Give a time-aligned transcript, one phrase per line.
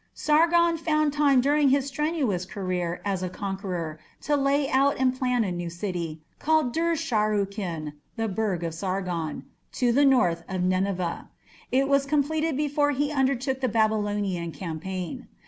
[0.15, 5.43] Sargon found time during his strenuous career as a conqueror to lay out and build
[5.43, 11.29] a new city, called Dur Sharrukin, "the burgh of Sargon", to the north of Nineveh.
[11.71, 15.27] It was completed before he undertook the Babylonian campaign.